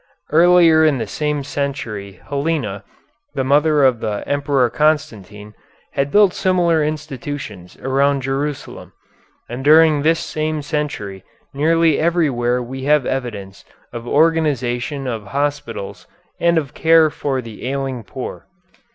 Earlier 0.31 0.83
in 0.83 0.97
the 0.97 1.05
same 1.05 1.43
century 1.43 2.19
Helena, 2.27 2.83
the 3.35 3.43
mother 3.43 3.83
of 3.83 3.99
the 3.99 4.27
Emperor 4.27 4.67
Constantine, 4.71 5.53
had 5.91 6.09
built 6.09 6.33
similar 6.33 6.83
institutions 6.83 7.77
around 7.77 8.21
Jerusalem, 8.23 8.93
and 9.47 9.63
during 9.63 10.01
this 10.01 10.19
same 10.19 10.63
century 10.63 11.23
nearly 11.53 11.99
everywhere 11.99 12.63
we 12.63 12.85
have 12.85 13.05
evidence 13.05 13.63
of 13.93 14.07
organization 14.07 15.05
of 15.05 15.27
hospitals 15.37 16.07
and 16.39 16.57
of 16.57 16.73
care 16.73 17.11
for 17.11 17.39
the 17.39 17.67
ailing 17.69 18.03
poor. 18.03 18.47